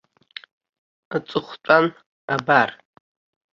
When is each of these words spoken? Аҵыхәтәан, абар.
Аҵыхәтәан, 1.15 1.85
абар. 2.33 2.69